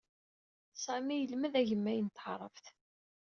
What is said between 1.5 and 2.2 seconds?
agemmay n